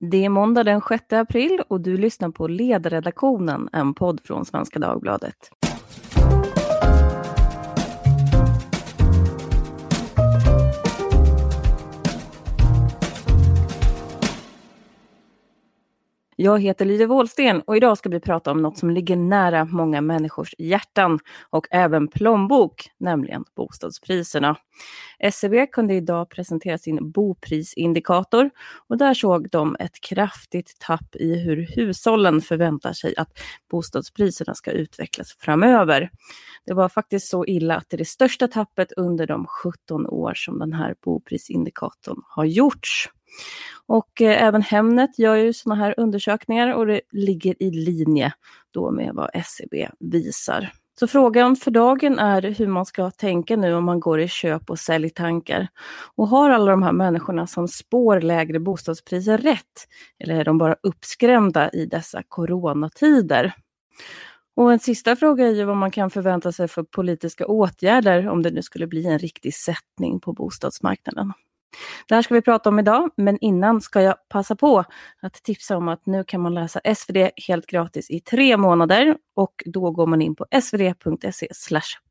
[0.00, 4.78] Det är måndag den 6 april och du lyssnar på Ledarredaktionen, en podd från Svenska
[4.78, 5.50] Dagbladet.
[16.38, 20.00] Jag heter Lydia Wåhlsten och idag ska vi prata om något som ligger nära många
[20.00, 21.18] människors hjärtan
[21.50, 24.56] och även plånbok, nämligen bostadspriserna.
[25.18, 28.50] SCB kunde idag presentera sin boprisindikator
[28.88, 33.30] och där såg de ett kraftigt tapp i hur hushållen förväntar sig att
[33.70, 36.10] bostadspriserna ska utvecklas framöver.
[36.66, 40.34] Det var faktiskt så illa att det är det största tappet under de 17 år
[40.34, 43.08] som den här boprisindikatorn har gjorts.
[43.86, 48.32] Och eh, även Hemnet gör ju sådana här undersökningar och det ligger i linje
[48.70, 50.72] då med vad SCB visar.
[50.98, 54.70] Så frågan för dagen är hur man ska tänka nu om man går i köp
[54.70, 55.68] och säljtankar.
[56.16, 59.88] Och har alla de här människorna som spår lägre bostadspriser rätt?
[60.18, 63.52] Eller är de bara uppskrämda i dessa coronatider?
[64.56, 68.42] Och en sista fråga är ju vad man kan förvänta sig för politiska åtgärder om
[68.42, 71.32] det nu skulle bli en riktig sättning på bostadsmarknaden.
[72.08, 74.84] Det här ska vi prata om idag, men innan ska jag passa på
[75.20, 79.62] att tipsa om att nu kan man läsa SvD helt gratis i tre månader och
[79.66, 81.48] då går man in på svd.se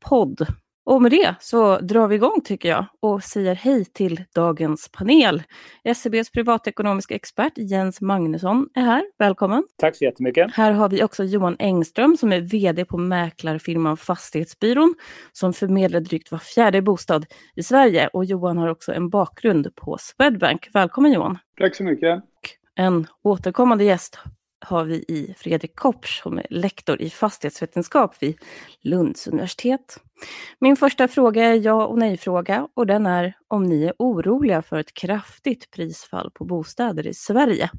[0.00, 0.46] podd.
[0.86, 5.42] Och med det så drar vi igång tycker jag och säger hej till dagens panel.
[5.84, 9.04] SCBs privatekonomiska expert Jens Magnusson är här.
[9.18, 9.64] Välkommen!
[9.76, 10.54] Tack så jättemycket!
[10.54, 14.94] Här har vi också Johan Engström som är VD på mäklarfirman Fastighetsbyrån
[15.32, 17.26] som förmedlar drygt var fjärde bostad
[17.56, 18.08] i Sverige.
[18.08, 20.68] Och Johan har också en bakgrund på Swedbank.
[20.74, 21.38] Välkommen Johan!
[21.58, 22.24] Tack så mycket!
[22.74, 24.18] En återkommande gäst
[24.66, 28.36] har vi i Fredrik Kopsch som är lektor i fastighetsvetenskap vid
[28.82, 30.00] Lunds universitet.
[30.58, 34.78] Min första fråga är ja och nej-fråga och den är om ni är oroliga för
[34.78, 37.70] ett kraftigt prisfall på bostäder i Sverige.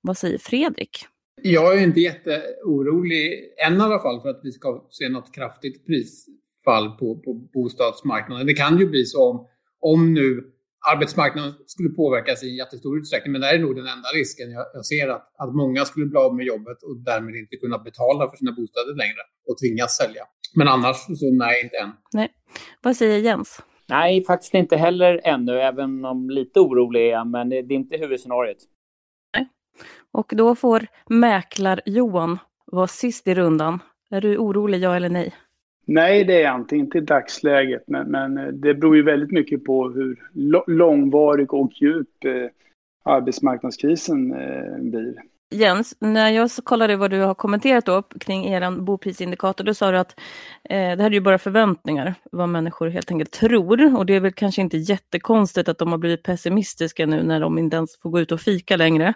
[0.00, 1.06] Vad säger Fredrik?
[1.42, 5.86] Jag är inte jätteorolig, än i alla fall, för att vi ska se något kraftigt
[5.86, 8.46] prisfall på, på bostadsmarknaden.
[8.46, 9.46] Det kan ju bli så om,
[9.80, 10.52] om nu
[10.92, 13.32] arbetsmarknaden skulle påverkas i jättestor utsträckning.
[13.32, 16.18] Men det är nog den enda risken jag, jag ser att, att många skulle bli
[16.18, 20.24] av med jobbet och därmed inte kunna betala för sina bostäder längre och tvingas sälja.
[20.54, 21.90] Men annars så nej, inte än.
[22.12, 22.28] Nej.
[22.82, 23.60] Vad säger Jens?
[23.88, 27.96] Nej, faktiskt inte heller ännu, även om lite orolig är jag, men det är inte
[27.96, 28.58] huvudscenariot.
[29.36, 29.48] Nej.
[30.12, 33.78] Och då får mäklar-Johan vara sist i rundan.
[34.10, 35.34] Är du orolig, ja eller nej?
[35.84, 36.76] Nej, det är jag inte.
[36.76, 37.84] Inte i dagsläget.
[37.86, 40.16] Men, men eh, det beror ju väldigt mycket på hur
[40.66, 42.50] långvarig och djup eh,
[43.04, 45.14] arbetsmarknadskrisen eh, blir.
[45.52, 49.98] Jens, när jag kollade vad du har kommenterat då kring er boprisindikator, då sa du
[49.98, 50.20] att
[50.70, 53.96] eh, det här är ju bara förväntningar, vad människor helt enkelt tror.
[53.96, 57.58] Och det är väl kanske inte jättekonstigt att de har blivit pessimistiska nu när de
[57.58, 59.14] inte ens får gå ut och fika längre.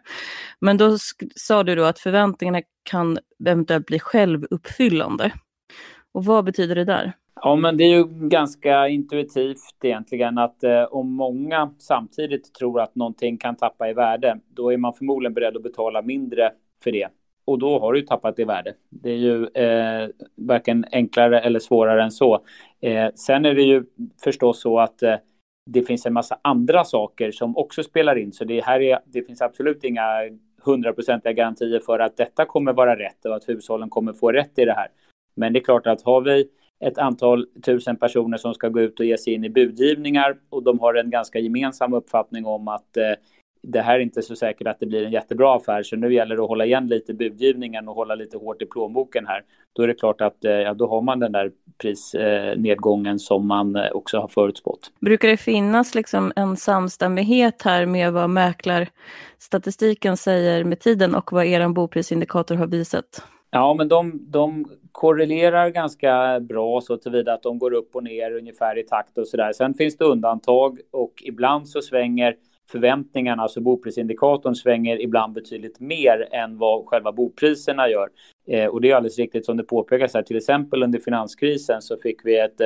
[0.60, 0.97] Men då
[1.37, 5.33] sa du då att förväntningarna kan eventuellt bli självuppfyllande.
[6.16, 7.12] Och vad betyder det där?
[7.43, 12.94] Ja, men det är ju ganska intuitivt egentligen att eh, om många samtidigt tror att
[12.94, 16.53] någonting kan tappa i värde, då är man förmodligen beredd att betala mindre
[16.84, 17.09] för det.
[17.44, 18.75] Och då har du ju tappat i värde.
[18.91, 22.44] Det är ju eh, varken enklare eller svårare än så.
[22.81, 23.84] Eh, sen är det ju
[24.25, 25.15] förstås så att eh,
[25.71, 28.33] det finns en massa andra saker som också spelar in.
[28.33, 30.06] Så det, här är, det finns absolut inga
[30.62, 34.65] hundraprocentiga garantier för att detta kommer vara rätt och att hushållen kommer få rätt i
[34.65, 34.88] det här.
[35.36, 36.48] Men det är klart att har vi
[36.80, 40.62] ett antal tusen personer som ska gå ut och ge sig in i budgivningar och
[40.62, 43.12] de har en ganska gemensam uppfattning om att eh,
[43.62, 46.36] det här är inte så säkert att det blir en jättebra affär, så nu gäller
[46.36, 49.42] det att hålla igen lite budgivningen och hålla lite hårt i plånboken här.
[49.72, 53.47] Då är det klart att eh, ja, då har man den där prisnedgången eh, som
[53.47, 54.92] man eh, också har förutspått.
[55.00, 61.44] Brukar det finnas liksom en samstämmighet här med vad mäklarstatistiken säger med tiden och vad
[61.44, 63.22] er boprisindikator har visat?
[63.50, 68.32] Ja, men de, de korrelerar ganska bra så tillvida att de går upp och ner
[68.32, 69.52] ungefär i takt och sådär.
[69.52, 72.36] Sen finns det undantag och ibland så svänger
[72.70, 78.09] förväntningarna, alltså boprisindikatorn svänger ibland betydligt mer än vad själva bopriserna gör.
[78.48, 81.97] Eh, och det är alldeles riktigt som det påpekas här, till exempel under finanskrisen så
[81.97, 82.60] fick vi ett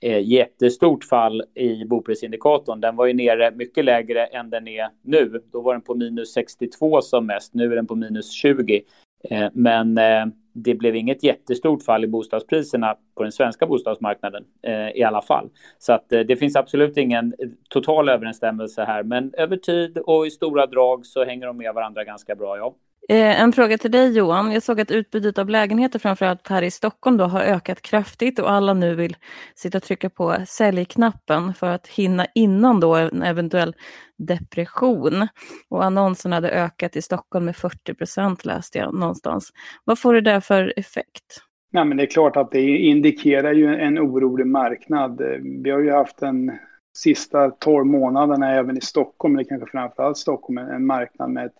[0.00, 2.80] eh, jättestort fall i boprisindikatorn.
[2.80, 5.42] Den var ju nere mycket lägre än den är nu.
[5.52, 8.82] Då var den på minus 62 som mest, nu är den på minus 20.
[9.24, 14.88] Eh, men eh, det blev inget jättestort fall i bostadspriserna på den svenska bostadsmarknaden eh,
[14.88, 15.50] i alla fall.
[15.78, 17.34] Så att det finns absolut ingen
[17.68, 22.04] total överensstämmelse här, men över tid och i stora drag så hänger de med varandra
[22.04, 22.74] ganska bra, ja.
[23.10, 24.52] Eh, en fråga till dig Johan.
[24.52, 28.50] Jag såg att utbudet av lägenheter framförallt här i Stockholm då har ökat kraftigt och
[28.50, 29.16] alla nu vill
[29.54, 33.74] sitta och trycka på säljknappen för att hinna innan då en eventuell
[34.18, 35.28] depression.
[35.70, 39.52] Och annonserna hade ökat i Stockholm med 40 procent läste jag någonstans.
[39.84, 41.42] Vad får det där för effekt?
[41.72, 45.22] Nej men det är klart att det indikerar ju en orolig marknad.
[45.64, 46.52] Vi har ju haft en
[46.96, 51.52] sista 12 månaderna även i Stockholm, eller kanske framförallt Stockholm, en marknad med ett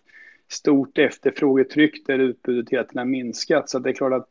[0.49, 3.71] stort efterfrågetryck där utbudet hela tiden har minskat.
[3.71, 4.29] Så det är klart att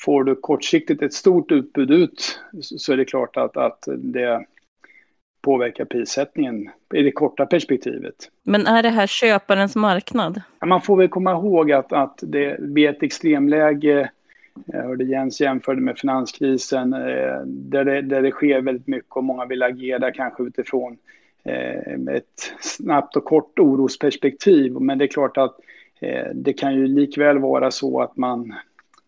[0.00, 4.46] får du kortsiktigt ett stort utbud ut så är det klart att, att det
[5.42, 8.14] påverkar prissättningen i det korta perspektivet.
[8.42, 10.42] Men är det här köparens marknad?
[10.66, 14.10] Man får väl komma ihåg att, att det vid ett extremläge
[14.66, 19.24] jag hörde Jens jämförde med finanskrisen eh, där det, där det sker väldigt mycket och
[19.24, 20.98] många vill agera kanske utifrån
[21.44, 24.72] Eh, ett snabbt och kort orosperspektiv.
[24.72, 25.58] Men det är klart att
[26.00, 28.54] eh, det kan ju likväl vara så att man,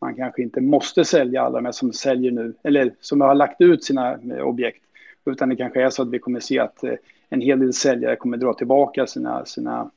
[0.00, 3.84] man kanske inte måste sälja alla de som säljer nu, eller som har lagt ut
[3.84, 4.82] sina eh, objekt.
[5.26, 6.84] Utan det kanske är så att vi kommer se att
[7.28, 9.90] en hel del säljare kommer dra tillbaka sina, sina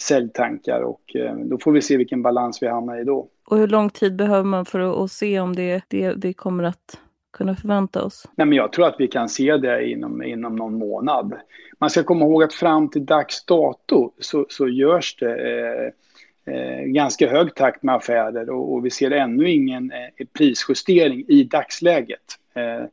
[0.00, 3.28] säljtankar och då får vi se vilken balans vi hamnar i då.
[3.46, 6.98] Och hur lång tid behöver man för att, se om det, det det kommer att
[7.32, 8.28] kunna förvänta oss?
[8.36, 11.34] Nej, men jag tror att vi kan se det inom, inom någon månad.
[11.78, 16.82] Man ska komma ihåg att fram till dags dato så, så görs det eh, eh,
[16.82, 22.38] ganska hög takt med affärer och, och vi ser ännu ingen eh, prisjustering i dagsläget.
[22.54, 22.84] Eh,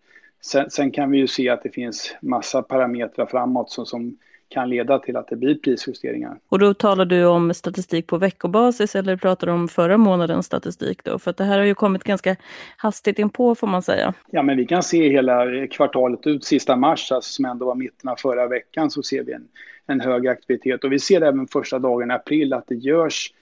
[0.41, 4.69] sen, sen, kan vi ju se att det finns massa parametrar framåt som, som kan
[4.69, 6.39] leda till att det blir prisjusteringar.
[6.49, 11.03] Och då talar du om statistik på veckobasis eller pratar du om förra månadens statistik
[11.03, 11.19] då?
[11.19, 12.35] För att det här har ju kommit ganska
[12.77, 14.13] hastigt inpå får man säga.
[14.31, 18.09] Ja, men vi kan se hela kvartalet ut, sista mars, alltså, som ändå var mitten
[18.09, 19.47] av förra veckan, så ser vi en,
[19.87, 20.83] en hög aktivitet.
[20.83, 23.33] Och vi ser även första dagen i april att det görs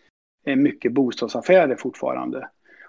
[0.45, 2.47] eh, mycket bostadsaffärer fortfarande.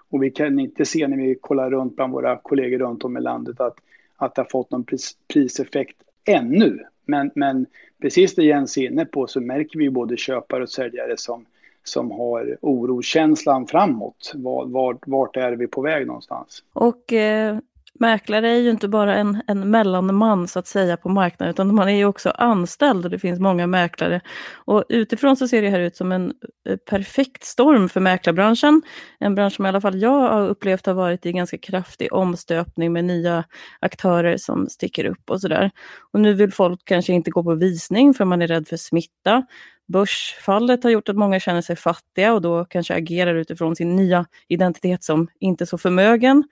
[0.09, 3.21] Och vi kan inte se när vi kollar runt bland våra kollegor runt om i
[3.21, 3.77] landet att,
[4.15, 6.79] att det har fått någon pris, priseffekt ännu.
[7.05, 7.65] Men, men
[8.01, 11.45] precis det Jens är inne på så märker vi både köpare och säljare som,
[11.83, 14.31] som har oroskänslan framåt.
[14.35, 16.63] Var, vart är vi på väg någonstans?
[16.73, 17.57] Och eh,
[17.99, 21.89] mäklare är ju inte bara en, en mellanman så att säga på marknaden utan man
[21.89, 24.21] är ju också anställd och det finns många mäklare.
[24.53, 26.33] Och utifrån så ser det här ut som en
[26.69, 28.81] eh, perfekt storm för mäklarbranschen.
[29.19, 32.93] En bransch som i alla fall jag har upplevt har varit i ganska kraftig omstöpning
[32.93, 33.43] med nya
[33.79, 35.71] aktörer som sticker upp och sådär.
[36.11, 39.45] Och nu vill folk kanske inte gå på visning för man är rädd för smitta.
[39.87, 44.25] Börsfallet har gjort att många känner sig fattiga och då kanske agerar utifrån sin nya
[44.47, 46.43] identitet som inte så förmögen.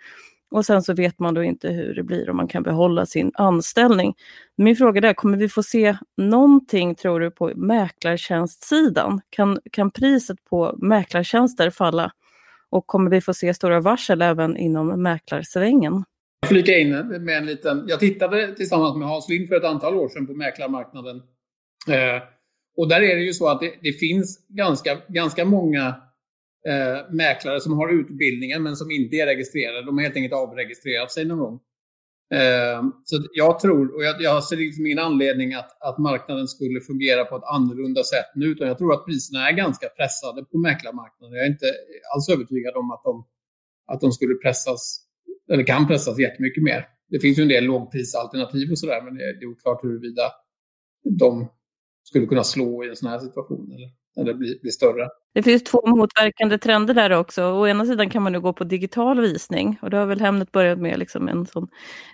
[0.54, 3.32] Och sen så vet man då inte hur det blir om man kan behålla sin
[3.34, 4.16] anställning.
[4.56, 9.22] Min fråga är, kommer vi få se någonting tror du på mäklartjänstsidan?
[9.30, 12.12] Kan, kan priset på mäklartjänster falla?
[12.70, 16.04] Och kommer vi få se stora varsel även inom mäklarsvängen?
[16.40, 16.90] Jag flika in
[17.26, 17.86] med en liten...
[17.88, 21.16] Jag tittade tillsammans med Hans Lind för ett antal år sedan på mäklarmarknaden.
[21.88, 22.24] Eh,
[22.78, 25.96] och där är det ju så att det, det finns ganska, ganska många
[26.68, 29.86] eh, mäklare som har utbildningen men som inte är registrerade.
[29.86, 31.60] De har helt enkelt avregistrerat sig någon gång.
[32.33, 36.81] Eh, så jag tror, och jag, jag ser liksom ingen anledning att, att marknaden skulle
[36.81, 40.57] fungera på ett annorlunda sätt nu, utan jag tror att priserna är ganska pressade på
[40.57, 41.36] mäklarmarknaden.
[41.38, 41.74] Jag är inte
[42.15, 43.25] alls övertygad om att de,
[43.88, 45.00] att de skulle pressas,
[45.51, 46.88] eller kan pressas jättemycket mer.
[47.10, 50.31] Det finns ju en del lågprisalternativ och sådär, men det är oklart huruvida
[51.19, 51.48] de
[52.04, 53.71] skulle kunna slå i en sån här situation.
[53.71, 53.89] Eller?
[54.18, 55.10] Eller bli, bli större.
[55.33, 57.43] Det finns två motverkande trender där också.
[57.43, 60.51] Å ena sidan kan man nu gå på digital visning och det har väl Hemnet
[60.51, 61.67] börjat med liksom en sån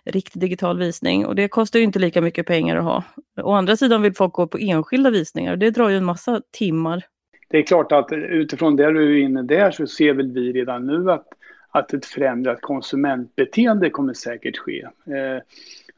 [0.06, 3.04] riktig digital visning och det kostar ju inte lika mycket pengar att ha.
[3.44, 6.42] Å andra sidan vill folk gå på enskilda visningar och det drar ju en massa
[6.52, 7.04] timmar.
[7.48, 10.88] Det är klart att utifrån det du är inne där så ser väl vi redan
[10.88, 11.28] nu att,
[11.70, 14.82] att ett förändrat konsumentbeteende kommer säkert ske.
[14.84, 15.42] Eh,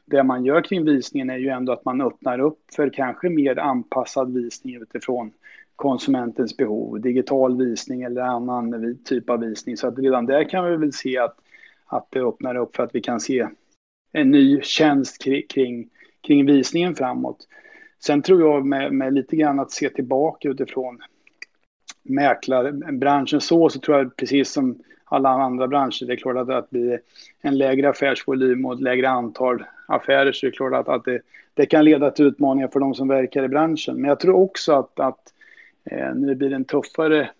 [0.04, 3.58] det man gör kring visningen är ju ändå att man öppnar upp för kanske mer
[3.58, 5.32] anpassad visning utifrån
[5.82, 9.76] konsumentens behov, digital visning eller annan typ av visning.
[9.76, 11.36] Så att redan där kan vi väl se att,
[11.86, 13.48] att det öppnar upp för att vi kan se
[14.12, 15.88] en ny tjänst kring,
[16.26, 17.48] kring, visningen framåt.
[18.04, 20.98] Sen tror jag med, med, lite grann att se tillbaka utifrån
[22.02, 26.70] mäklarbranschen så, så tror jag precis som alla andra branscher, det är klart att det
[26.70, 27.00] blir
[27.40, 31.20] en lägre affärsvolym och ett lägre antal affärer, så det är klart att, att det,
[31.54, 34.00] det kan leda till utmaningar för de som verkar i branschen.
[34.00, 35.32] Men jag tror också att, att
[35.84, 37.30] Eh, när det blir en tuffare,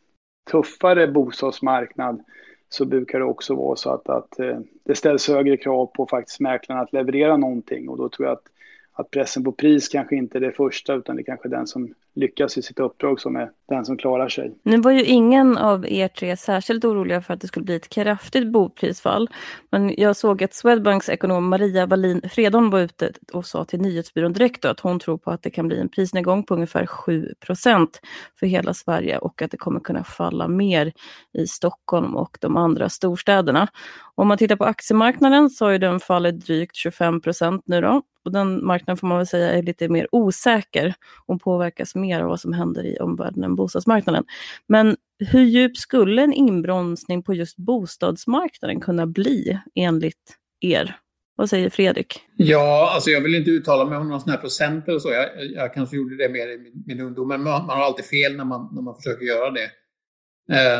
[0.50, 2.24] tuffare bostadsmarknad
[2.68, 6.40] så brukar det också vara så att, att eh, det ställs högre krav på faktiskt
[6.40, 7.88] mäklarna att leverera någonting.
[7.88, 8.44] Och då tror jag att,
[8.92, 11.94] att pressen på pris kanske inte är det första utan det kanske är den som
[12.14, 14.54] lyckas i sitt uppdrag som är den som klarar sig.
[14.62, 17.88] Nu var ju ingen av er tre särskilt oroliga för att det skulle bli ett
[17.88, 19.28] kraftigt boprisfall.
[19.70, 24.32] Men jag såg att Swedbanks ekonom Maria Wallin Fredon var ute och sa till Nyhetsbyrån
[24.32, 28.00] direkt att hon tror på att det kan bli en prisnedgång på ungefär 7 procent
[28.40, 30.92] för hela Sverige och att det kommer kunna falla mer
[31.38, 33.68] i Stockholm och de andra storstäderna.
[34.14, 38.02] Om man tittar på aktiemarknaden så har ju den fallit drygt 25 procent nu då
[38.24, 40.94] och den marknaden får man väl säga är lite mer osäker
[41.26, 44.24] och påverkas mer av vad som händer i omvärlden än bostadsmarknaden.
[44.66, 50.96] Men hur djup skulle en inbromsning på just bostadsmarknaden kunna bli enligt er?
[51.36, 52.20] Vad säger Fredrik?
[52.36, 55.10] Ja, alltså jag vill inte uttala mig om några sådana här procent eller så.
[55.10, 58.04] Jag, jag kanske gjorde det mer i min, min ungdom, men man, man, har alltid
[58.04, 59.70] fel när man, när man försöker göra det.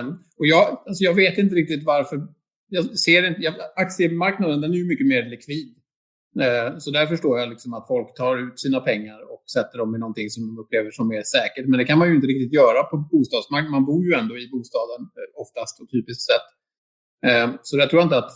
[0.01, 2.27] Um, och jag, alltså jag vet inte riktigt varför.
[2.69, 5.75] Jag ser inte, jag, aktiemarknaden den är ju mycket mer likvid.
[6.41, 9.95] Uh, så där förstår jag liksom att folk tar ut sina pengar och sätter dem
[9.95, 11.67] i någonting som de upplever som mer säkert.
[11.69, 13.73] Men det kan man ju inte riktigt göra på bostadsmarknaden.
[13.79, 16.47] Man bor ju ändå i bostaden eh, oftast och typiskt sett.
[17.27, 18.33] Ehm, så jag tror inte att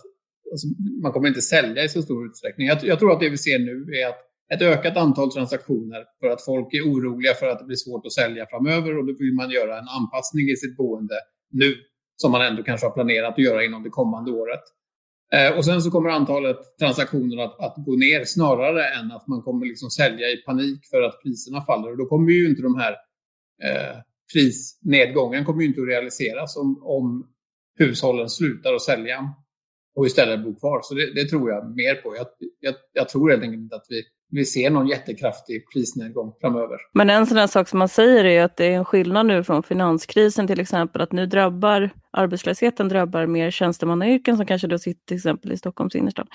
[0.52, 0.66] alltså,
[1.02, 2.66] man kommer inte sälja i så stor utsträckning.
[2.66, 4.20] Jag, jag tror att det vi ser nu är att
[4.54, 8.12] ett ökat antal transaktioner för att folk är oroliga för att det blir svårt att
[8.12, 11.14] sälja framöver och då vill man göra en anpassning i sitt boende
[11.50, 11.75] nu
[12.16, 14.60] som man ändå kanske har planerat att göra inom det kommande året.
[15.35, 19.42] Eh, och sen så kommer antalet transaktioner att, att, gå ner snarare än att man
[19.42, 21.90] kommer liksom sälja i panik för att priserna faller.
[21.90, 22.92] Och då kommer ju inte de här
[23.62, 23.97] eh,
[24.33, 27.30] prisnedgången kommer ju inte att realiseras om, om
[27.78, 29.35] hushållen slutar att sälja
[29.97, 30.80] och istället bor kvar.
[30.83, 32.16] Så det, det tror jag mer på.
[32.16, 32.26] Jag,
[32.61, 36.78] jag, jag tror helt enkelt inte att vi vi ser någon jättekraftig prisnedgång framöver.
[36.92, 39.45] Men en sån här sak som man säger är att det är en skillnad nu
[39.45, 45.06] från finanskrisen till exempel, att nu drabbar arbetslösheten drabbar mer tjänstemannayrken som kanske då sitter
[45.06, 46.28] till exempel i Stockholms innerstad.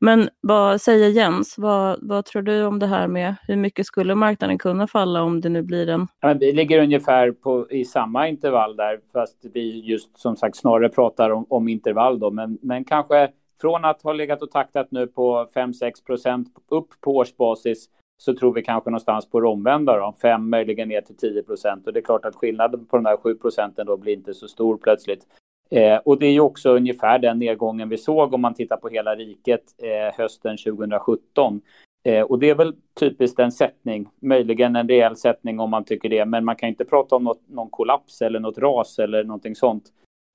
[0.00, 4.14] Men vad säger Jens, vad, vad tror du om det här med hur mycket skulle
[4.14, 6.06] marknaden kunna falla om det nu blir en...
[6.20, 10.88] Ja, vi ligger ungefär på, i samma intervall där, fast vi just som sagt snarare
[10.88, 13.28] pratar om, om intervall då, men, men kanske
[13.60, 18.52] från att ha legat och taktat nu på 5-6 procent upp på årsbasis så tror
[18.52, 21.86] vi kanske någonstans på det omvända då, 5 möjligen ner till 10 procent.
[21.86, 24.48] Och det är klart att skillnaden på de där 7 procenten då blir inte så
[24.48, 25.26] stor plötsligt.
[25.70, 28.88] Eh, och det är ju också ungefär den nedgången vi såg om man tittar på
[28.88, 31.60] hela riket eh, hösten 2017.
[32.04, 36.08] Eh, och det är väl typiskt en sättning, möjligen en rejäl sättning om man tycker
[36.08, 39.54] det, men man kan inte prata om något, någon kollaps eller något ras eller någonting
[39.54, 39.84] sånt.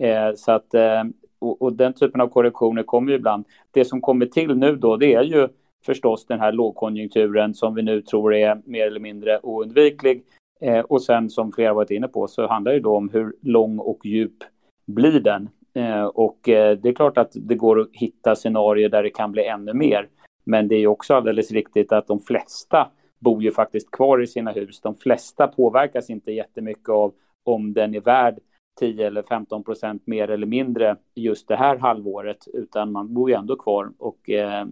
[0.03, 1.03] Eh, så att eh,
[1.41, 3.45] och, och, den typen av korrektioner kommer ju ibland.
[3.71, 5.47] Det som kommer till nu då, det är ju
[5.85, 10.23] förstås den här lågkonjunkturen som vi nu tror är mer eller mindre oundviklig.
[10.61, 13.79] Eh, och sen som flera varit inne på så handlar det då om hur lång
[13.79, 14.43] och djup
[14.87, 15.49] blir den?
[15.73, 19.31] Eh, och eh, det är klart att det går att hitta scenarier där det kan
[19.31, 20.07] bli ännu mer.
[20.43, 24.51] Men det är också alldeles riktigt att de flesta bor ju faktiskt kvar i sina
[24.51, 24.81] hus.
[24.81, 28.39] De flesta påverkas inte jättemycket av om den är värd
[28.79, 33.35] 10 eller 15 procent mer eller mindre just det här halvåret, utan man bor ju
[33.35, 34.65] ändå kvar och eh,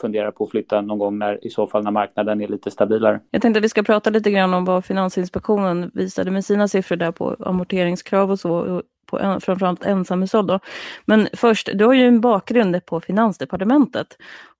[0.00, 3.20] funderar på att flytta någon gång när, i så fall när marknaden är lite stabilare.
[3.30, 6.96] Jag tänkte att vi ska prata lite grann om vad Finansinspektionen visade med sina siffror
[6.96, 8.82] där på amorteringskrav och så
[9.12, 10.46] på framförallt ensamhushåll.
[10.46, 10.60] Då.
[11.04, 14.06] Men först, du har ju en bakgrund på Finansdepartementet.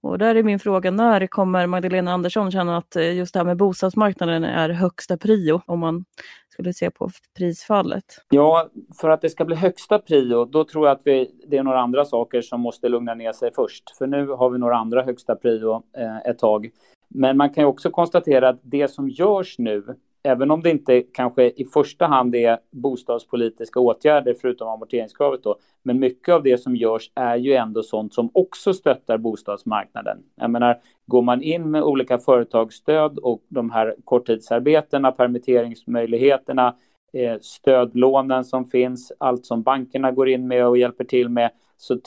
[0.01, 3.45] Och där är min fråga, när kommer Magdalena Andersson känna att eh, just det här
[3.45, 6.05] med bostadsmarknaden är högsta prio om man
[6.53, 8.05] skulle se på prisfallet?
[8.29, 8.69] Ja,
[9.01, 11.81] för att det ska bli högsta prio, då tror jag att vi, det är några
[11.81, 13.97] andra saker som måste lugna ner sig först.
[13.97, 16.69] För nu har vi några andra högsta prio eh, ett tag.
[17.07, 19.83] Men man kan ju också konstatera att det som görs nu
[20.23, 25.99] även om det inte kanske i första hand är bostadspolitiska åtgärder förutom amorteringskravet då, men
[25.99, 30.17] mycket av det som görs är ju ändå sånt som också stöttar bostadsmarknaden.
[30.35, 36.75] Jag menar, går man in med olika företagsstöd och de här korttidsarbetena, permitteringsmöjligheterna,
[37.13, 41.99] eh, stödlånen som finns, allt som bankerna går in med och hjälper till med, så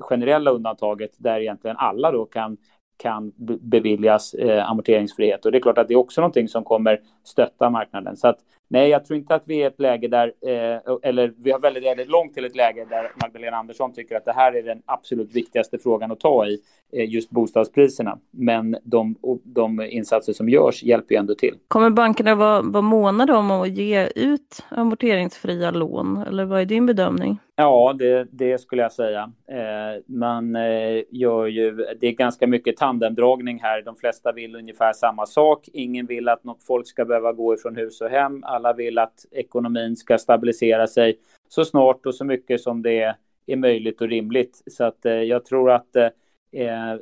[0.00, 2.56] generella undantaget där egentligen alla då kan,
[2.96, 5.44] kan beviljas eh, amorteringsfrihet.
[5.44, 8.16] Och det är klart att det är också någonting som kommer stötta marknaden.
[8.16, 8.38] Så att
[8.68, 11.84] Nej, jag tror inte att vi är ett läge där, eh, eller vi har väldigt,
[11.84, 15.34] väldigt långt till ett läge där Magdalena Andersson tycker att det här är den absolut
[15.34, 16.58] viktigaste frågan att ta i,
[16.92, 18.18] eh, just bostadspriserna.
[18.30, 21.54] Men de, de insatser som görs hjälper ju ändå till.
[21.68, 26.86] Kommer bankerna vara, vara månade om att ge ut amorteringsfria lån, eller vad är din
[26.86, 27.38] bedömning?
[27.58, 29.32] Ja, det, det skulle jag säga.
[29.48, 33.82] Eh, man eh, gör ju, det är ganska mycket tandemdragning här.
[33.82, 35.68] De flesta vill ungefär samma sak.
[35.72, 38.44] Ingen vill att något folk ska behöva gå ifrån hus och hem.
[38.44, 43.14] Alla vill att ekonomin ska stabilisera sig så snart och så mycket som det
[43.46, 44.62] är möjligt och rimligt.
[44.66, 46.08] Så att eh, jag tror att eh,
[46.52, 46.96] eh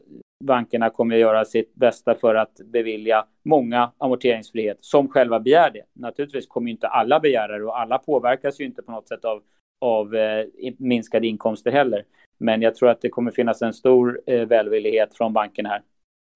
[0.44, 5.82] bankerna kommer att göra sitt bästa för att bevilja många amorteringsfrihet som själva begär det.
[5.92, 9.42] Naturligtvis kommer inte alla begära det och alla påverkas ju inte på något sätt av
[9.84, 10.44] av eh,
[10.78, 12.04] minskade inkomster heller.
[12.38, 15.82] Men jag tror att det kommer finnas en stor eh, välvillighet från banken här.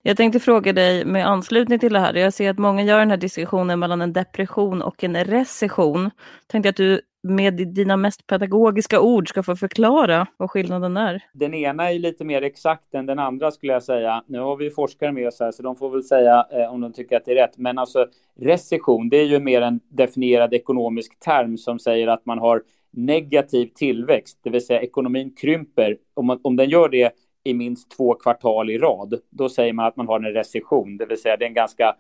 [0.02, 2.14] Jag tänkte fråga dig med anslutning till det här.
[2.14, 6.10] Jag ser att många gör den här diskussionen mellan en depression och en recession.
[6.46, 11.22] Tänkte att du med dina mest pedagogiska ord ska få förklara vad skillnaden är.
[11.32, 14.24] Den ena är lite mer exakt än den andra skulle jag säga.
[14.26, 16.92] Nu har vi forskare med oss här så de får väl säga eh, om de
[16.92, 17.58] tycker att det är rätt.
[17.58, 18.06] Men alltså
[18.40, 22.62] recession, det är ju mer en definierad ekonomisk term som säger att man har
[22.98, 27.12] negativ tillväxt, det vill säga ekonomin krymper, om, man, om den gör det
[27.44, 31.06] i minst två kvartal i rad, då säger man att man har en recession, det
[31.06, 31.96] vill säga det är en ganska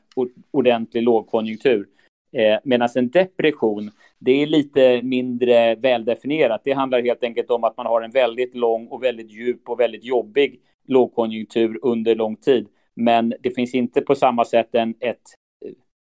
[0.50, 1.86] ordentlig lågkonjunktur.
[2.32, 6.60] Eh, Medan en depression, det är lite mindre väldefinierat.
[6.64, 9.80] Det handlar helt enkelt om att man har en väldigt lång och väldigt djup och
[9.80, 12.68] väldigt jobbig lågkonjunktur under lång tid.
[12.94, 15.22] Men det finns inte på samma sätt en, ett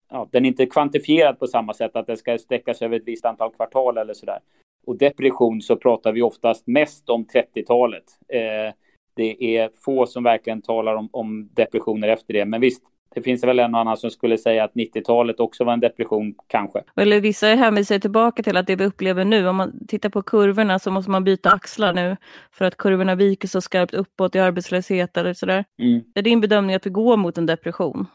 [0.10, 3.08] ja, den är inte kvantifierad på samma sätt att den ska sträcka sig över ett
[3.08, 4.40] visst antal kvartal eller sådär
[4.88, 8.04] och depression så pratar vi oftast mest om 30-talet.
[8.28, 8.74] Eh,
[9.16, 12.46] det är få som verkligen talar om, om, depressioner efter det.
[12.46, 12.84] Men visst,
[13.16, 16.36] det finns väl en och annan som skulle säga att 90-talet också var en depression,
[16.48, 16.84] kanske.
[16.96, 20.80] Eller vissa hänvisar tillbaka till att det vi upplever nu, om man tittar på kurvorna
[20.80, 22.18] så måste man byta axlar nu
[22.52, 25.66] för att kurvorna viker så skarpt uppåt i arbetslöshet eller sådär.
[25.80, 26.02] Mm.
[26.16, 28.08] Är din bedömning att vi går mot en depression?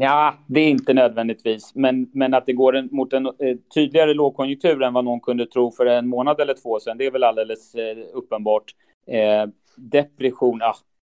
[0.00, 4.14] Ja, det är inte nödvändigtvis, men, men att det går en, mot en eh, tydligare
[4.14, 7.24] lågkonjunktur än vad någon kunde tro för en månad eller två sedan, det är väl
[7.24, 8.64] alldeles eh, uppenbart.
[9.06, 10.74] Eh, depression, ja,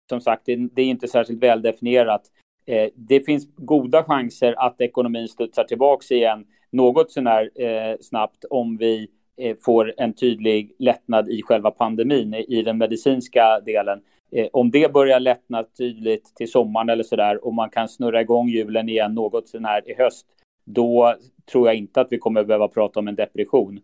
[0.08, 2.22] som sagt, det, det, är inte särskilt väldefinierat.
[2.66, 8.76] Eh, det finns goda chanser att ekonomin studsar tillbaka igen något sånär eh, snabbt om
[8.76, 14.00] vi eh, får en tydlig lättnad i själva pandemin, i den medicinska delen.
[14.32, 18.48] Eh, om det börjar lättna tydligt till sommaren eller sådär och man kan snurra igång
[18.48, 20.26] hjulen igen något sånär i höst,
[20.64, 21.14] då
[21.52, 23.80] tror jag inte att vi kommer behöva prata om en depression.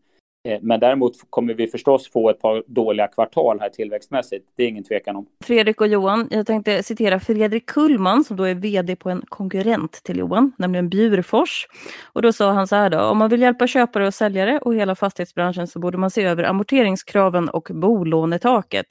[0.48, 4.48] Eh, men däremot kommer vi förstås få ett par dåliga kvartal här tillväxtmässigt.
[4.56, 5.26] Det är ingen tvekan om.
[5.44, 9.92] Fredrik och Johan, jag tänkte citera Fredrik Kullman som då är vd på en konkurrent
[9.92, 11.66] till Johan, nämligen Bjurfors.
[12.12, 14.74] Och då sa han så här då, om man vill hjälpa köpare och säljare och
[14.74, 18.86] hela fastighetsbranschen så borde man se över amorteringskraven och bolånetaket.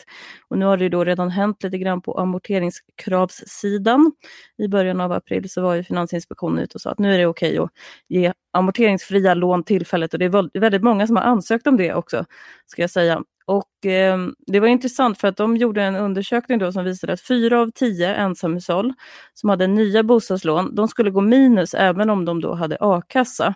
[0.47, 4.11] Och nu har det då redan hänt lite grann på amorteringskravssidan.
[4.57, 7.25] I början av april så var ju Finansinspektionen ute och sa att nu är det
[7.25, 7.69] okej att
[8.07, 12.25] ge amorteringsfria lån tillfälligt och det är väldigt många som har ansökt om det också,
[12.65, 13.23] ska jag säga.
[13.45, 17.21] Och eh, det var intressant för att de gjorde en undersökning då som visade att
[17.21, 18.93] fyra av tio ensamhushåll
[19.33, 23.55] som hade nya bostadslån, de skulle gå minus även om de då hade a-kassa.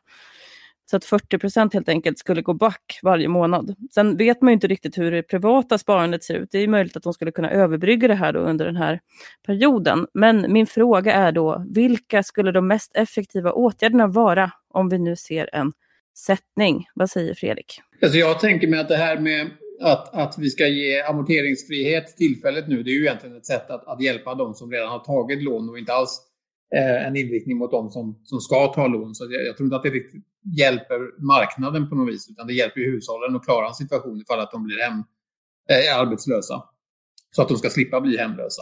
[0.90, 3.76] Så att 40 procent helt enkelt skulle gå back varje månad.
[3.94, 6.50] Sen vet man ju inte riktigt hur det privata sparandet ser ut.
[6.52, 9.00] Det är möjligt att de skulle kunna överbrygga det här då under den här
[9.46, 10.08] perioden.
[10.14, 15.16] Men min fråga är då, vilka skulle de mest effektiva åtgärderna vara om vi nu
[15.16, 15.74] ser en
[16.18, 16.86] sättning?
[16.96, 17.82] Vad säger Fredrik?
[18.02, 19.50] Alltså jag tänker mig att det här med
[19.82, 23.88] att, att vi ska ge amorteringsfrihet tillfället nu, det är ju egentligen ett sätt att,
[23.88, 26.22] att hjälpa de som redan har tagit lån och inte alls
[26.76, 29.16] eh, en inriktning mot de som, som ska ta lån.
[29.16, 30.24] Så jag, jag tror inte att det riktigt
[30.58, 34.52] hjälper marknaden på något vis, utan det hjälper hushållen att klara en situation ifall att
[34.52, 35.04] de blir hem,
[35.70, 36.64] eh, arbetslösa.
[37.36, 38.62] Så att de ska slippa bli hemlösa.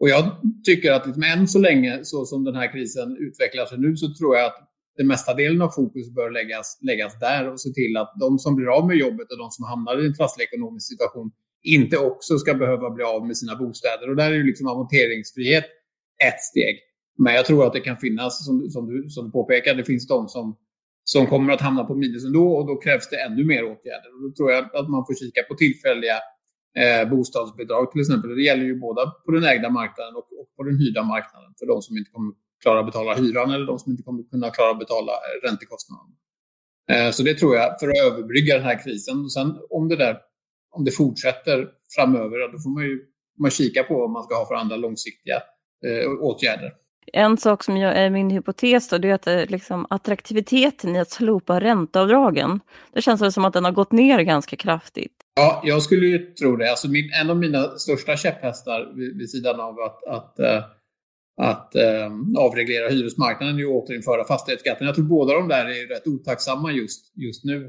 [0.00, 0.24] Och jag
[0.64, 4.14] tycker att liksom, än så länge, så som den här krisen utvecklar sig nu, så
[4.14, 7.96] tror jag att den mesta delen av fokus bör läggas, läggas där och se till
[7.96, 10.88] att de som blir av med jobbet och de som hamnar i en trasslig ekonomisk
[10.88, 14.10] situation inte också ska behöva bli av med sina bostäder.
[14.10, 15.64] Och där är ju liksom amorteringsfrihet
[16.24, 16.78] ett steg.
[17.18, 20.08] Men jag tror att det kan finnas, som, som, du, som du påpekar, det finns
[20.08, 20.56] de som
[21.04, 24.10] som kommer att hamna på minus ändå och då krävs det ännu mer åtgärder.
[24.14, 26.16] Och då tror jag att man får kika på tillfälliga
[26.82, 28.36] eh, bostadsbidrag till exempel.
[28.36, 31.66] Det gäller ju både på den ägda marknaden och, och på den hyrda marknaden för
[31.66, 32.32] de som inte kommer
[32.64, 36.10] klara att betala hyran eller de som inte kommer kunna klara att betala eh, räntekostnaden.
[36.92, 39.16] Eh, så det tror jag för att överbrygga den här krisen.
[39.24, 40.14] Och sen om det där
[40.76, 43.00] om det fortsätter framöver, då får man ju
[43.38, 45.36] man kika på vad man ska ha för andra långsiktiga
[45.86, 46.72] eh, åtgärder.
[47.12, 51.00] En sak som jag, är min hypotes då, det är att det, liksom, attraktiviteten i
[51.00, 52.60] att slopa ränteavdragen,
[52.92, 55.12] det känns som att den har gått ner ganska kraftigt.
[55.34, 56.70] Ja, jag skulle ju tro det.
[56.70, 60.64] Alltså min, en av mina största käpphästar vid, vid sidan av att, att, äh,
[61.36, 64.86] att eh, avreglera hyresmarknaden och återinföra fastighetsskatten.
[64.86, 67.64] Jag tror båda de där är rätt otacksamma just, just nu.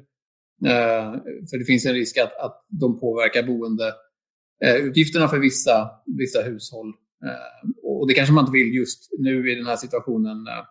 [0.65, 1.13] Eh,
[1.49, 6.93] för det finns en risk att, att de påverkar boendeutgifterna eh, för vissa, vissa hushåll.
[7.25, 10.65] Eh, och det kanske man inte vill just nu i den här situationen eh,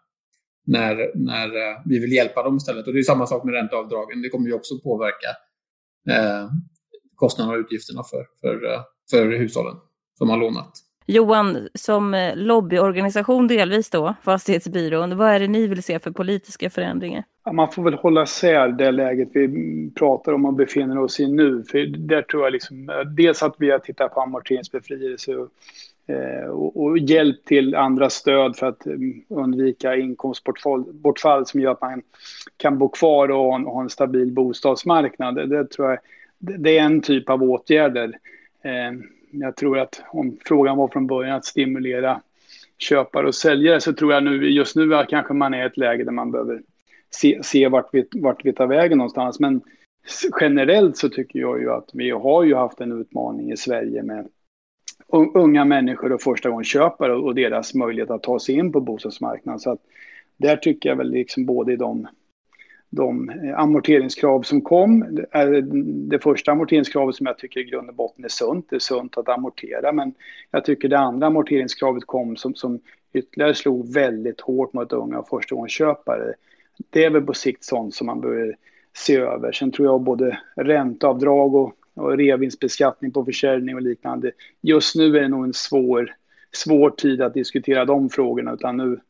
[0.67, 1.49] när, när
[1.89, 2.87] vi vill hjälpa dem istället.
[2.87, 4.23] Och det är samma sak med ränteavdragen.
[4.23, 5.29] Det kommer ju också påverka
[7.15, 8.61] kostnaderna och utgifterna för, för,
[9.11, 9.77] för hushållen
[10.19, 10.73] som har lånat.
[11.07, 16.71] Johan, som eh, lobbyorganisation delvis då, Fastighetsbyrån, vad är det ni vill se för politiska
[16.71, 17.25] förändringar?
[17.45, 21.27] Ja, man får väl hålla isär det läget vi pratar om och befinner oss i
[21.27, 21.65] nu.
[21.71, 25.49] För där tror jag liksom, eh, dels att vi har tittat på amorteringsbefrielse och,
[26.15, 31.81] eh, och, och hjälp till andra stöd för att mm, undvika inkomstbortfall som gör att
[31.81, 32.03] man
[32.57, 35.51] kan bo kvar och ha en, ha en stabil bostadsmarknad.
[35.51, 35.99] Det tror jag
[36.39, 38.13] det är en typ av åtgärder.
[39.41, 42.21] Jag tror att om frågan var från början att stimulera
[42.79, 45.77] köpare och säljare så tror jag nu just nu att kanske man är i ett
[45.77, 46.63] läge där man behöver
[47.11, 49.41] se, se vart, vi, vart vi tar vägen någonstans.
[49.41, 49.61] Men
[50.41, 54.29] generellt så tycker jag ju att vi har ju haft en utmaning i Sverige med
[55.35, 59.61] unga människor och förstagångsköpare och deras möjlighet att ta sig in på bostadsmarknaden.
[59.61, 59.81] Så att
[60.37, 62.09] där tycker jag väl liksom både i de
[62.95, 65.19] de eh, amorteringskrav som kom.
[66.09, 68.67] det första amorteringskravet som jag tycker i grund och botten är sunt.
[68.71, 70.15] Det är sunt att amortera, men
[70.51, 72.81] jag tycker det andra amorteringskravet kom som, som
[73.13, 76.35] ytterligare slog väldigt hårt mot unga och förstagångsköpare.
[76.91, 78.57] Det är väl på sikt sånt som man bör
[78.97, 79.53] se över.
[79.53, 84.33] Sen tror jag både ränteavdrag och, och revinstbeskattning på försäljning och liknande.
[84.61, 86.15] Just nu är det nog en svår,
[86.53, 89.01] svår tid att diskutera de frågorna, utan nu,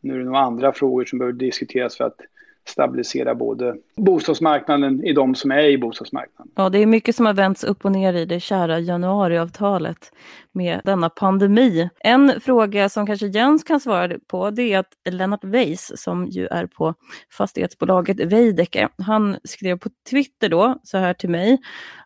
[0.00, 2.20] nu är det nog andra frågor som behöver diskuteras för att
[2.68, 6.52] stabilisera både bostadsmarknaden i de som är i bostadsmarknaden.
[6.54, 10.12] Ja, det är mycket som har vänts upp och ner i det kära januariavtalet
[10.52, 11.88] med denna pandemi.
[12.00, 16.46] En fråga som kanske Jens kan svara på det är att Lennart Weiss som ju
[16.46, 16.94] är på
[17.32, 21.58] fastighetsbolaget Veidekke, han skrev på Twitter då så här till mig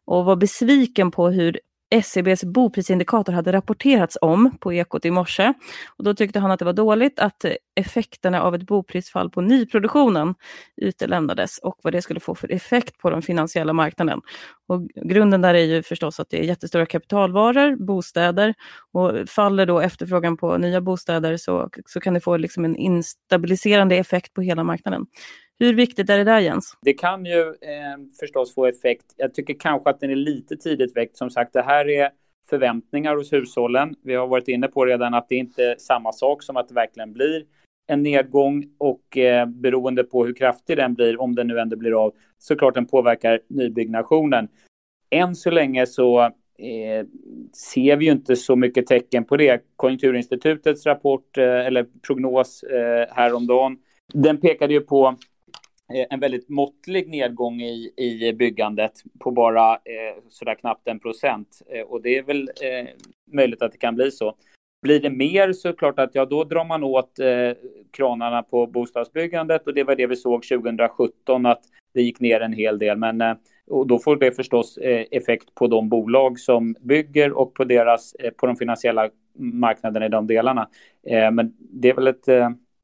[0.04, 1.60] och var besviken på hur
[1.92, 5.52] SCBs boprisindikator hade rapporterats om på Ekot i morse.
[5.96, 10.34] Och då tyckte han att det var dåligt att effekterna av ett boprisfall på nyproduktionen
[10.76, 14.20] utelämnades och vad det skulle få för effekt på den finansiella marknaden.
[14.68, 18.54] Och grunden där är ju förstås att det är jättestora kapitalvaror, bostäder
[18.92, 23.96] och faller då efterfrågan på nya bostäder så, så kan det få liksom en instabiliserande
[23.96, 25.06] effekt på hela marknaden.
[25.62, 26.76] Hur viktigt är det där Jens?
[26.82, 29.04] Det kan ju eh, förstås få effekt.
[29.16, 31.16] Jag tycker kanske att den är lite tidigt väckt.
[31.16, 32.10] Som sagt, det här är
[32.48, 33.94] förväntningar hos hushållen.
[34.02, 36.74] Vi har varit inne på redan att det inte är samma sak som att det
[36.74, 37.44] verkligen blir
[37.86, 42.04] en nedgång och eh, beroende på hur kraftig den blir, om den nu ändå blir
[42.04, 44.48] av, såklart den påverkar nybyggnationen.
[45.10, 46.20] Än så länge så
[46.58, 47.06] eh,
[47.52, 49.62] ser vi ju inte så mycket tecken på det.
[49.76, 53.76] Konjunkturinstitutets rapport eh, eller prognos eh, häromdagen,
[54.14, 55.16] den pekade ju på
[55.94, 61.62] Eh, en väldigt måttlig nedgång i, i byggandet på bara eh, sådär knappt en procent.
[61.68, 62.88] Eh, och det är väl eh,
[63.32, 64.36] möjligt att det kan bli så.
[64.82, 67.52] Blir det mer så är det klart att ja, då drar man åt eh,
[67.90, 71.62] kranarna på bostadsbyggandet och det var det vi såg 2017 att
[71.94, 72.98] det gick ner en hel del.
[72.98, 73.34] Men eh,
[73.66, 78.14] och då får det förstås eh, effekt på de bolag som bygger och på deras
[78.14, 80.68] eh, på de finansiella marknaderna i de delarna.
[81.06, 82.26] Eh, men det är väl ett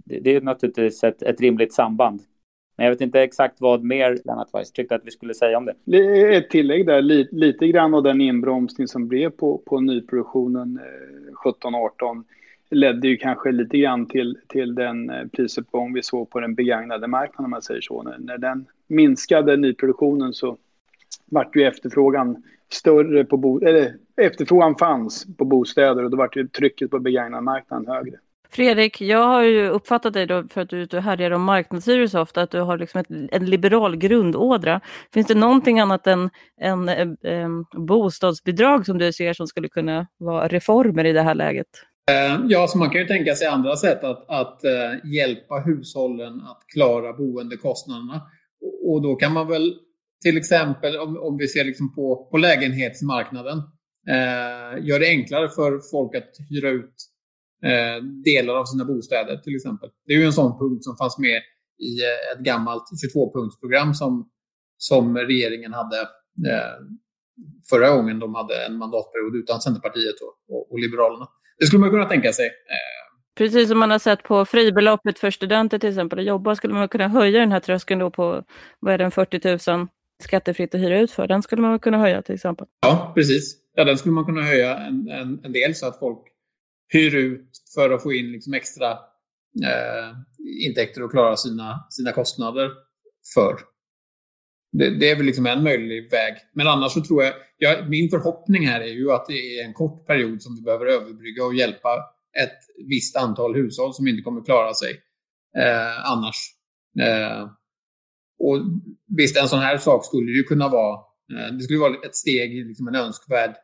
[0.04, 2.22] det är naturligtvis ett, ett rimligt samband.
[2.78, 5.68] Men jag vet inte exakt vad mer Lennart Weiss tyckte att vi skulle säga om
[5.86, 6.36] det.
[6.36, 11.50] Ett tillägg där, lite, lite grann av den inbromsning som blev på, på nyproduktionen eh,
[11.50, 12.24] 17-18
[12.70, 17.06] ledde ju kanske lite grann till, till den eh, prisuppgång vi såg på den begagnade
[17.06, 18.02] marknaden om man säger så.
[18.02, 20.56] När, när den minskade nyproduktionen så
[21.24, 26.48] vart ju efterfrågan större på bo, eller efterfrågan fanns på bostäder och då vart ju
[26.48, 28.16] trycket på begagnade marknaden högre.
[28.50, 32.20] Fredrik, jag har ju uppfattat dig då för att du, du härjar om marknadshyror så
[32.20, 34.80] ofta, att du har liksom ett, en liberal grundådra.
[35.14, 36.30] Finns det någonting annat än,
[36.60, 41.34] än äh, äh, bostadsbidrag som du ser som skulle kunna vara reformer i det här
[41.34, 41.68] läget?
[42.10, 46.40] Eh, ja, så man kan ju tänka sig andra sätt att, att uh, hjälpa hushållen
[46.40, 48.22] att klara boendekostnaderna.
[48.60, 49.74] Och, och, då kan man väl
[50.22, 53.58] till exempel, om, om vi ser liksom på, på lägenhetsmarknaden,
[54.08, 56.94] eh, göra det enklare för folk att hyra ut
[57.64, 59.90] eh, delar av sina bostäder till exempel.
[60.06, 61.42] Det är ju en sån punkt som fanns med
[61.78, 64.30] i eh, ett gammalt 22-punktsprogram som,
[64.76, 66.00] som regeringen hade
[66.50, 66.78] eh,
[67.70, 71.28] förra gången de hade en mandatperiod utan Centerpartiet och, och, och, Liberalerna.
[71.58, 72.46] Det skulle man kunna tänka sig.
[72.46, 72.98] Eh,
[73.36, 76.88] Precis som man har sett på fribeloppet för studenter till exempel, att jobba skulle man
[76.88, 78.44] kunna höja den här tröskeln då på,
[78.80, 79.88] vad är den, 40 000
[80.22, 81.26] skattefritt att hyra ut för.
[81.26, 82.66] Den skulle man kunna höja till exempel.
[82.80, 83.56] Ja, precis.
[83.74, 86.18] Ja, den skulle man kunna höja en, en, en del så att folk
[86.88, 88.90] hyr ut för att få in liksom extra
[89.64, 90.16] eh,
[90.66, 92.70] intäkter och klara sina, sina kostnader
[93.34, 93.58] för.
[94.72, 96.34] Det, det, är väl liksom en möjlig väg.
[96.52, 99.74] Men annars så tror jag, ja, min förhoppning här är ju att det är en
[99.74, 102.04] kort period som vi behöver överbrygga och hjälpa
[102.42, 104.90] ett visst antal hushåll som inte kommer klara sig
[105.58, 106.36] eh, annars.
[107.00, 107.42] Eh,
[108.38, 108.58] och
[109.16, 110.94] visst, en sån här sak skulle ju kunna vara,
[111.32, 113.54] eh, det skulle vara ett steg i liksom en önskvärd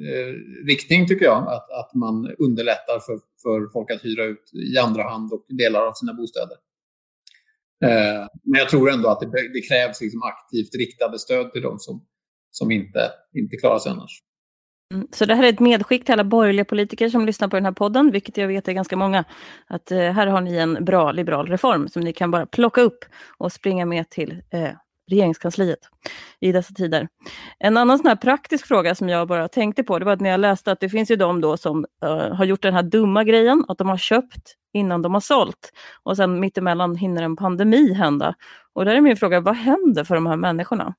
[0.00, 0.32] Eh,
[0.66, 1.48] riktning tycker jag.
[1.48, 5.86] Att, att man underlättar för, för folk att hyra ut i andra hand och delar
[5.86, 6.56] av sina bostäder.
[7.84, 11.78] Eh, men jag tror ändå att det, det krävs liksom aktivt riktade stöd till de
[11.78, 12.04] som,
[12.50, 14.22] som inte, inte klarar sig annars.
[14.94, 17.64] Mm, så det här är ett medskick till alla borgerliga politiker som lyssnar på den
[17.64, 19.24] här podden, vilket jag vet är ganska många.
[19.66, 23.04] Att eh, här har ni en bra liberal reform som ni kan bara plocka upp
[23.38, 24.70] och springa med till eh,
[25.10, 25.78] regeringskansliet
[26.40, 27.08] i dessa tider.
[27.58, 30.30] En annan sån här praktisk fråga som jag bara tänkte på, det var att när
[30.30, 33.24] jag läste att det finns ju de då som uh, har gjort den här dumma
[33.24, 37.92] grejen, att de har köpt innan de har sålt och sen mittemellan hinner en pandemi
[37.92, 38.34] hända.
[38.72, 40.94] Och där är min fråga, vad händer för de här människorna?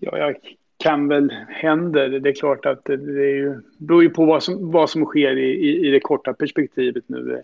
[0.00, 0.36] Ja, jag
[0.82, 2.08] kan väl hända.
[2.08, 5.36] Det är klart att det, är ju, beror ju på vad som, vad som sker
[5.36, 7.42] i, i, i det korta perspektivet nu.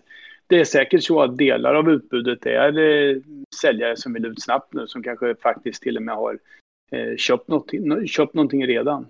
[0.49, 3.17] Det är säkert så att delar av utbudet är eh,
[3.61, 6.39] säljare som vill ut snabbt nu som kanske faktiskt till och med har
[6.91, 9.05] eh, köpt, någonting, köpt någonting redan.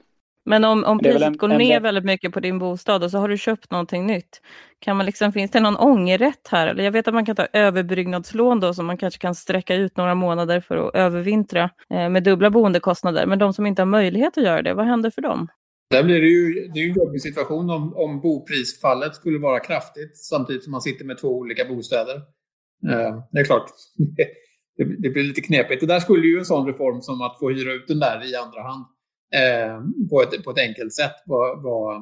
[0.45, 1.83] Men om, om priset en, går ner en...
[1.83, 4.41] väldigt mycket på din bostad och så har du köpt någonting nytt,
[4.79, 6.67] kan man liksom, finns det någon ångerrätt här?
[6.67, 9.97] Eller jag vet att man kan ta överbyggnadslån då som man kanske kan sträcka ut
[9.97, 13.25] några månader för att övervintra eh, med dubbla boendekostnader.
[13.25, 15.47] Men de som inte har möjlighet att göra det, vad händer för dem?
[15.89, 20.17] Där blir det ju det är en jobbig situation om, om boprisfallet skulle vara kraftigt
[20.17, 22.15] samtidigt som man sitter med två olika bostäder.
[22.89, 23.71] Eh, det är klart,
[24.77, 25.81] det, det, blir lite knepigt.
[25.81, 28.35] Det där skulle ju en sån reform som att få hyra ut den där i
[28.35, 28.85] andra hand
[29.35, 31.95] eh, på, ett, på ett enkelt sätt vara var,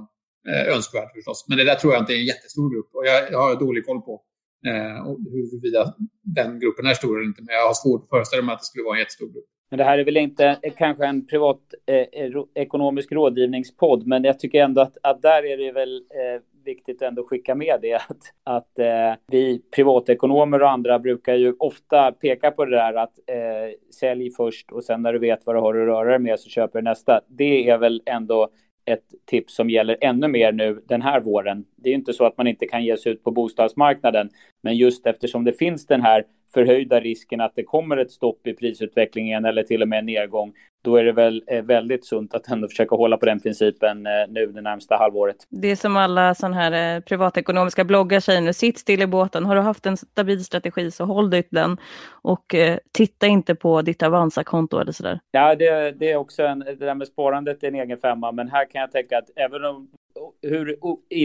[0.50, 1.46] eh, önskvärt förstås.
[1.48, 3.86] Men det där tror jag inte är en jättestor grupp och jag, jag har dålig
[3.86, 4.22] koll på
[4.66, 7.42] eh, huruvida den gruppen är stor eller inte.
[7.42, 9.50] Men jag har svårt att föreställa mig att det skulle vara en jättestor grupp.
[9.70, 14.24] Men det här är väl inte eh, kanske en privat eh, eh ekonomisk rådgivningspodd, men
[14.24, 17.80] jag tycker ändå att, att där är det väl eh, viktigt ändå att skicka med
[17.82, 22.94] det att, att eh, vi privatekonomer och andra brukar ju ofta peka på det där
[22.94, 26.20] att eh, sälj först och sen när du vet vad du har att röra dig
[26.20, 27.22] med så köper du nästa.
[27.28, 28.50] Det är väl ändå
[28.86, 31.66] ett tips som gäller ännu mer nu den här våren.
[31.76, 34.30] Det är inte så att man inte kan ge sig ut på bostadsmarknaden,
[34.64, 38.54] men just eftersom det finns den här förhöjda risken att det kommer ett stopp i
[38.54, 42.48] prisutvecklingen eller till och med en nedgång, då är det väl eh, väldigt sunt att
[42.48, 45.36] ändå försöka hålla på den principen eh, nu det närmsta halvåret.
[45.50, 49.46] Det är som alla sådana här eh, privatekonomiska bloggar säger nu, sitt still i båten.
[49.46, 51.78] Har du haft en stabil strategi så håll dig till den
[52.22, 52.56] och
[52.92, 55.20] titta inte på ditt Avanza-konto eller sådär.
[55.32, 58.50] Ja, det, det är också en, det där med sparandet är en egen femma, men
[58.50, 59.88] här kan jag tänka att även om
[60.42, 60.78] hur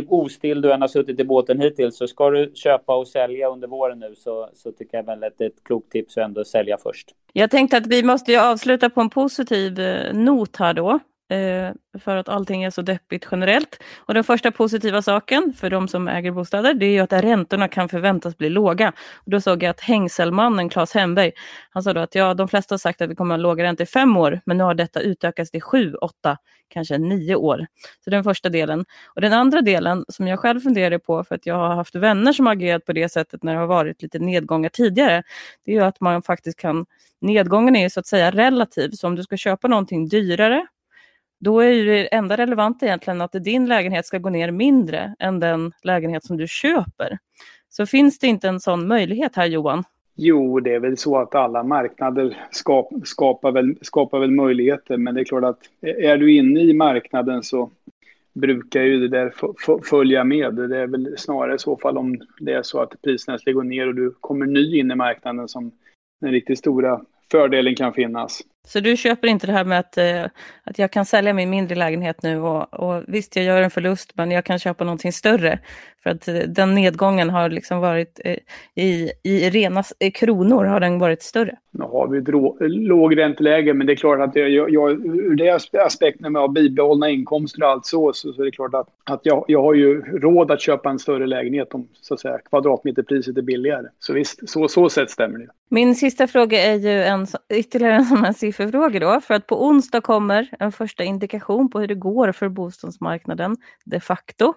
[0.09, 3.69] ostill du än har suttit i båten hittills så ska du köpa och sälja under
[3.69, 6.45] våren nu så, så tycker jag väl att det är ett klokt tips att ändå
[6.45, 7.09] sälja först.
[7.33, 11.01] Jag tänkte att vi måste ju avsluta på en positiv eh, not här då.
[11.29, 13.83] Eh, för att allting är så deppigt generellt.
[13.99, 17.69] Och den första positiva saken för de som äger bostäder, det är ju att räntorna
[17.69, 18.93] kan förväntas bli låga.
[19.15, 21.33] Och då såg jag att hängselmannen Claes Hemberg,
[21.71, 23.65] han sa då att ja, de flesta har sagt att vi kommer att ha låga
[23.65, 26.37] räntor i fem år, men nu har detta utökats till sju, åtta,
[26.69, 27.67] kanske nio år.
[28.05, 28.85] Så den första delen.
[29.15, 32.33] Och den andra delen som jag själv funderade på, för att jag har haft vänner
[32.33, 35.23] som har agerat på det sättet när det har varit lite nedgångar tidigare,
[35.65, 36.87] det är ju att man faktiskt kan,
[37.21, 40.67] nedgången är ju så att säga relativ, så om du ska köpa någonting dyrare
[41.45, 45.41] då är ju det enda relevanta egentligen att din lägenhet ska gå ner mindre än
[45.41, 47.19] den lägenhet som du köper.
[47.69, 49.85] Så finns det inte en sån möjlighet här Johan?
[50.15, 55.15] Jo, det är väl så att alla marknader skap, skapar, väl, skapar väl möjligheter, men
[55.15, 57.71] det är klart att är du inne i marknaden så
[58.33, 59.33] brukar ju det där
[59.85, 60.55] följa med.
[60.55, 63.89] Det är väl snarare i så fall om det är så att priserna går ner
[63.89, 65.71] och du kommer ny in i marknaden som
[66.21, 67.01] den riktigt stora
[67.31, 68.43] fördelen kan finnas.
[68.69, 70.25] Så du köper inte det här med att, eh,
[70.65, 74.13] att jag kan sälja min mindre lägenhet nu och, och, visst, jag gör en förlust,
[74.15, 75.59] men jag kan köpa någonting större.
[76.03, 78.37] För att eh, den nedgången har liksom varit eh,
[78.75, 82.29] i, i rena kronor har den varit större nu har vi ett
[82.71, 87.63] lågränteläge, men det är klart att jag, jag, ur det aspekten med att bibehållna inkomster
[87.63, 90.51] och allt så, så, så är det klart att, att jag, jag har ju råd
[90.51, 93.87] att köpa en större lägenhet om så att säga, kvadratmeterpriset är billigare.
[93.99, 95.49] Så visst, så, så sätt stämmer det.
[95.69, 99.67] Min sista fråga är ju en, ytterligare en sån här sifferfråga då, för att på
[99.67, 104.55] onsdag kommer en första indikation på hur det går för bostadsmarknaden de facto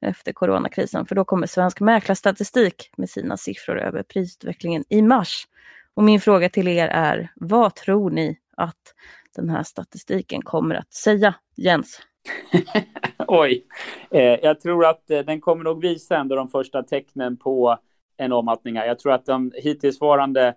[0.00, 5.46] efter coronakrisen, för då kommer Svensk Mäklarstatistik med sina siffror över prisutvecklingen i mars.
[5.98, 8.94] Och min fråga till er är, vad tror ni att
[9.36, 11.34] den här statistiken kommer att säga?
[11.56, 12.00] Jens?
[13.28, 13.64] Oj,
[14.10, 17.78] eh, jag tror att eh, den kommer nog visa ändå de första tecknen på
[18.16, 18.74] en omfattning.
[18.74, 20.54] Jag tror att de hittillsvarande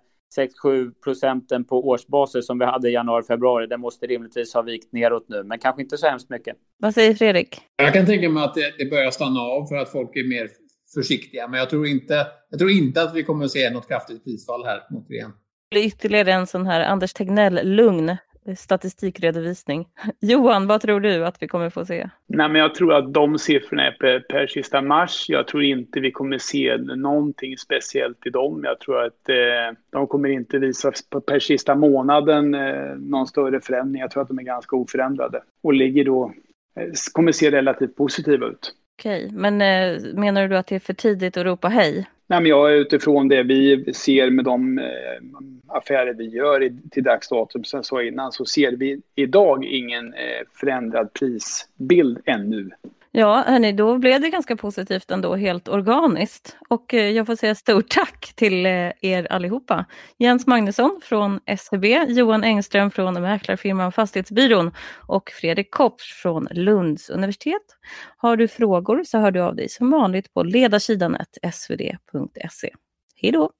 [0.64, 4.92] 6-7 procenten på årsbasis som vi hade i januari, februari, det måste rimligtvis ha vikt
[4.92, 6.56] neråt nu, men kanske inte så hemskt mycket.
[6.78, 7.60] Vad säger Fredrik?
[7.76, 10.48] Jag kan tänka mig att det, det börjar stanna av för att folk är mer
[10.94, 14.24] försiktiga, men jag tror inte, jag tror inte att vi kommer att se något kraftigt
[14.24, 15.32] prisfall här återigen.
[15.74, 18.16] Ytterligare en sån här Anders Tegnell-lugn
[18.56, 19.88] statistikredovisning.
[20.20, 22.10] Johan, vad tror du att vi kommer få se?
[22.26, 25.26] Nej, men jag tror att de siffrorna är per, per sista mars.
[25.28, 28.60] Jag tror inte vi kommer se någonting speciellt i dem.
[28.64, 30.92] Jag tror att eh, de kommer inte visa
[31.26, 34.00] per sista månaden eh, någon större förändring.
[34.00, 36.32] Jag tror att de är ganska oförändrade och ligger då,
[36.76, 38.74] eh, kommer se relativt positiva ut.
[39.02, 42.06] Okej, men eh, menar du att det är för tidigt att ropa hej?
[42.26, 44.84] Nej, men jag är utifrån det vi ser med de eh,
[45.68, 50.14] affärer vi gör i, till dags datum, sen så innan, så ser vi idag ingen
[50.14, 52.70] eh, förändrad prisbild ännu.
[53.14, 56.56] Ja, hörni, då blev det ganska positivt ändå, helt organiskt.
[56.68, 59.84] Och eh, jag får säga stort tack till eh, er allihopa.
[60.18, 64.70] Jens Magnusson från SEB, Johan Engström från mäklarfirman Fastighetsbyrån
[65.06, 67.62] och Fredrik Kopps från Lunds universitet.
[68.16, 71.16] Har du frågor så hör du av dig som vanligt på ledarsidan
[71.52, 72.70] svd.se.
[73.16, 73.50] Hej då!